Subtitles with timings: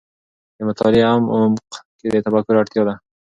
[0.57, 1.03] د مطالعې
[1.35, 1.65] عمق
[1.99, 2.93] کې د تفکر اړتیا ده.